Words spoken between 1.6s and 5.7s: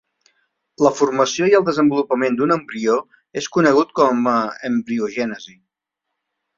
desenvolupament d'un embrió és conegut com a embriogènesi.